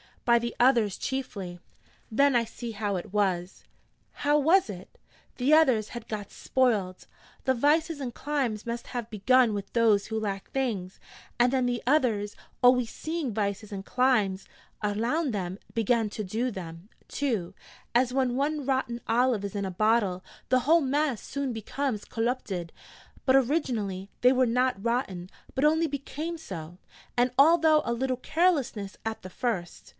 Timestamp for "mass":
20.81-21.21